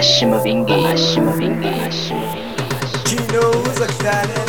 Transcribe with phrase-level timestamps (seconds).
[0.00, 3.06] Ashima Vingi, Ashima Vingi, Ashima Vingi.
[3.06, 4.39] She knows exactly.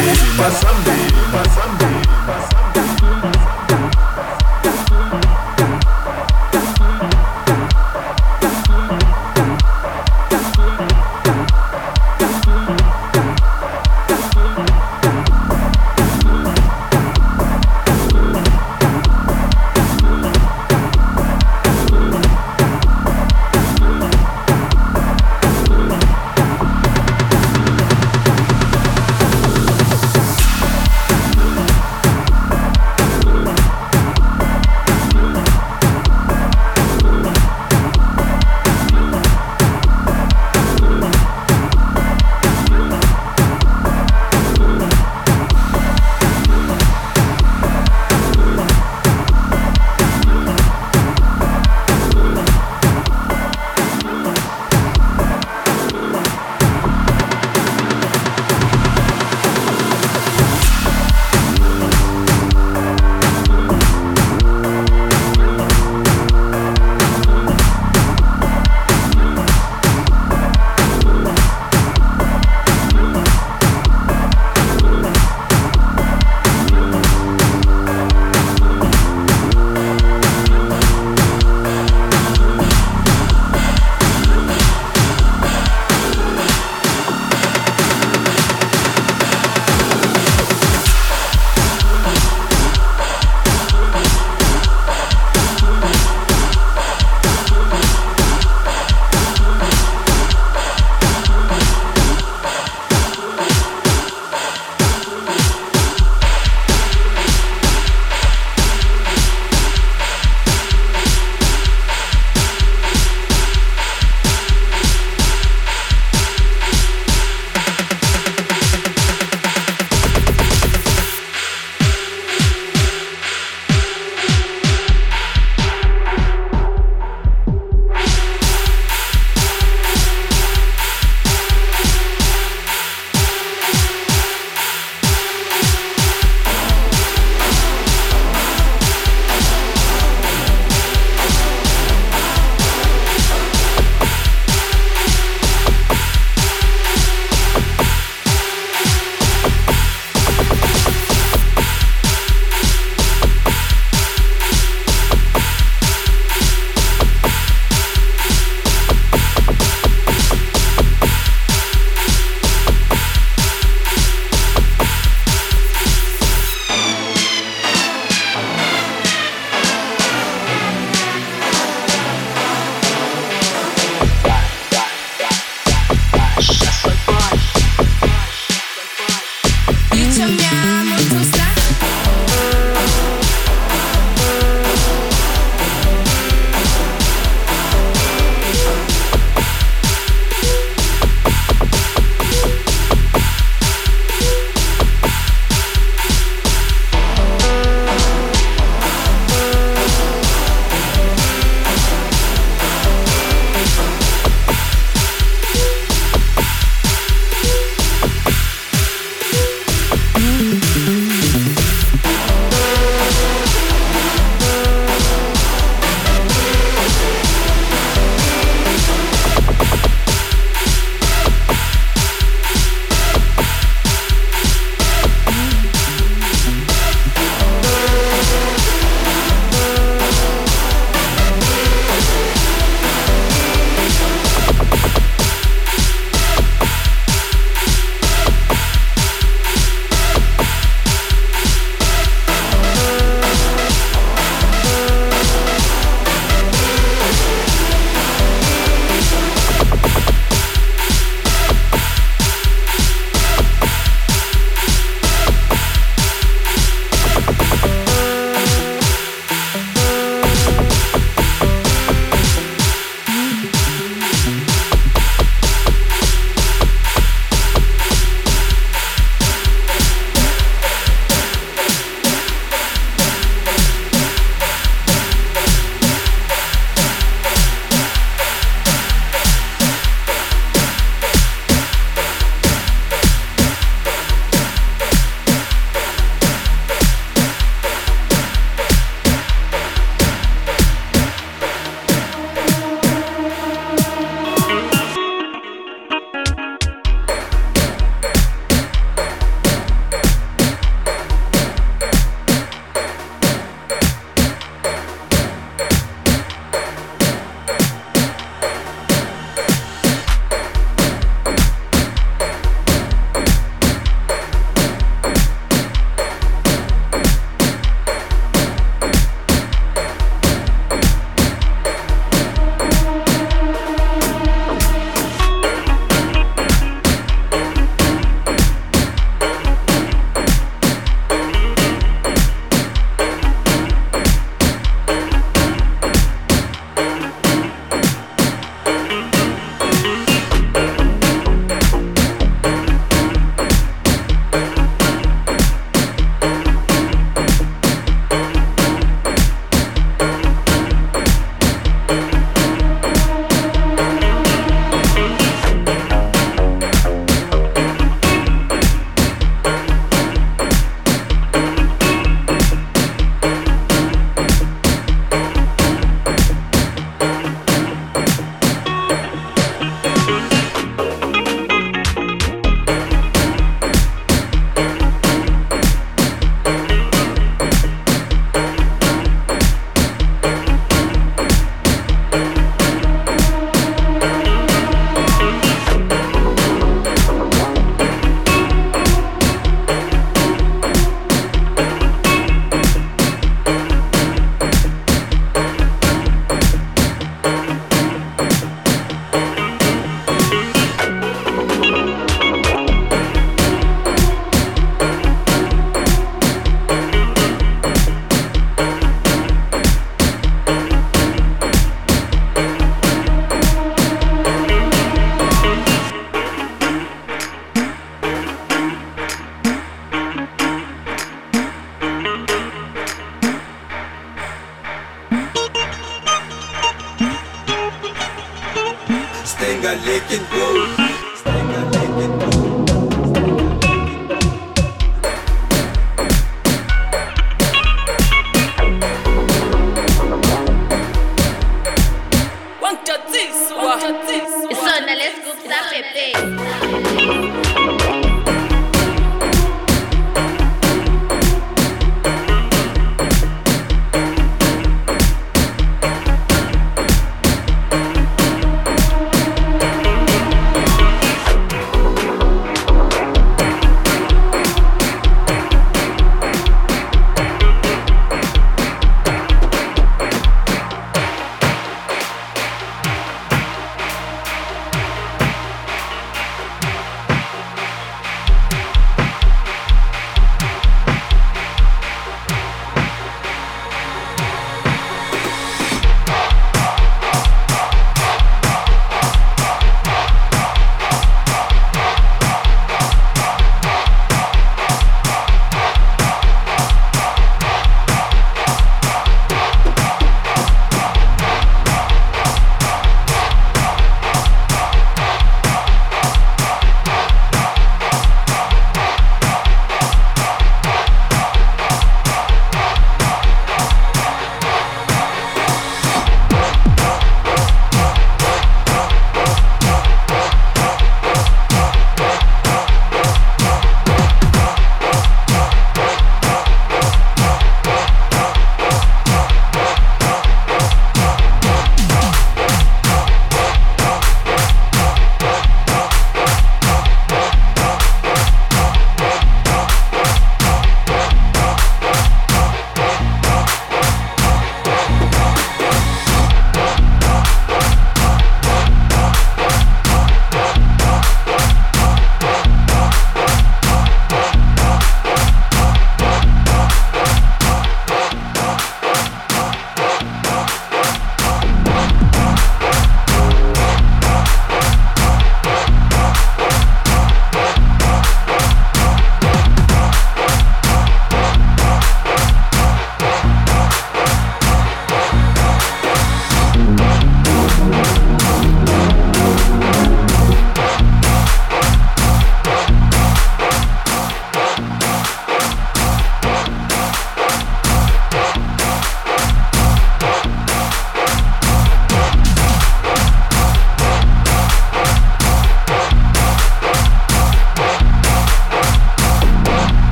[0.00, 0.89] Pasambi, pasambi,